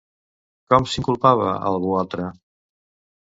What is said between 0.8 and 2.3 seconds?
s'inculpava a algú altre?